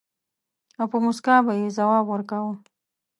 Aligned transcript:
او 0.79 0.85
په 0.91 0.97
مُسکا 1.05 1.35
به 1.45 1.53
يې 1.61 1.67
ځواب 1.77 2.05
ورکاوه. 2.07 2.53